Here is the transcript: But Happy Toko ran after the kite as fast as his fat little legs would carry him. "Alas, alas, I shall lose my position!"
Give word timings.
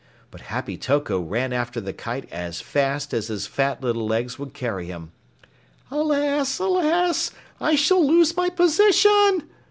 But 0.31 0.41
Happy 0.41 0.77
Toko 0.77 1.19
ran 1.19 1.53
after 1.53 1.79
the 1.79 1.93
kite 1.93 2.27
as 2.31 2.59
fast 2.59 3.13
as 3.13 3.27
his 3.27 3.45
fat 3.45 3.83
little 3.83 4.07
legs 4.07 4.39
would 4.39 4.51
carry 4.51 4.87
him. 4.87 5.11
"Alas, 5.91 6.57
alas, 6.57 7.29
I 7.59 7.75
shall 7.75 8.03
lose 8.03 8.35
my 8.35 8.49
position!" 8.49 9.43